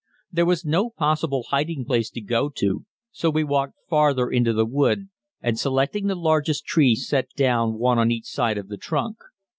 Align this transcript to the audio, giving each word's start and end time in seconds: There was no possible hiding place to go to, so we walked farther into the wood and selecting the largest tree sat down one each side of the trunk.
There 0.31 0.47
was 0.47 0.65
no 0.65 0.89
possible 0.89 1.43
hiding 1.49 1.85
place 1.85 2.09
to 2.09 2.21
go 2.21 2.49
to, 2.55 2.85
so 3.11 3.29
we 3.29 3.43
walked 3.43 3.75
farther 3.87 4.31
into 4.31 4.51
the 4.51 4.65
wood 4.65 5.09
and 5.41 5.59
selecting 5.59 6.07
the 6.07 6.15
largest 6.15 6.65
tree 6.65 6.95
sat 6.95 7.27
down 7.35 7.77
one 7.77 8.09
each 8.09 8.25
side 8.25 8.57
of 8.57 8.67
the 8.67 8.77
trunk. 8.77 9.17